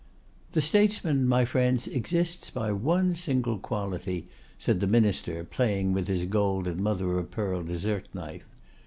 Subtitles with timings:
[0.53, 4.25] "The statesman, my friends, exists by one single quality,"
[4.57, 8.49] said the Minister, playing with his gold and mother of pearl dessert knife.